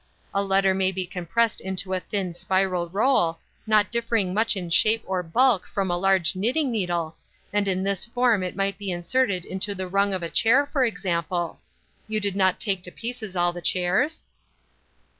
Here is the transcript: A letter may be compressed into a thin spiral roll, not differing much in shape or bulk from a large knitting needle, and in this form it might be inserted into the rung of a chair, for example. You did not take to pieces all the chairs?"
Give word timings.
A 0.33 0.41
letter 0.43 0.73
may 0.73 0.91
be 0.91 1.05
compressed 1.05 1.61
into 1.61 1.93
a 1.93 1.99
thin 1.99 2.33
spiral 2.33 2.89
roll, 2.89 3.37
not 3.67 3.91
differing 3.91 4.33
much 4.33 4.55
in 4.57 4.71
shape 4.71 5.03
or 5.05 5.21
bulk 5.21 5.67
from 5.67 5.91
a 5.91 5.95
large 5.99 6.35
knitting 6.35 6.71
needle, 6.71 7.17
and 7.53 7.67
in 7.67 7.83
this 7.83 8.03
form 8.03 8.41
it 8.41 8.55
might 8.55 8.79
be 8.79 8.89
inserted 8.89 9.45
into 9.45 9.75
the 9.75 9.87
rung 9.87 10.11
of 10.11 10.23
a 10.23 10.29
chair, 10.31 10.65
for 10.65 10.83
example. 10.85 11.59
You 12.07 12.19
did 12.19 12.35
not 12.35 12.59
take 12.59 12.81
to 12.81 12.91
pieces 12.91 13.35
all 13.35 13.53
the 13.53 13.61
chairs?" 13.61 14.23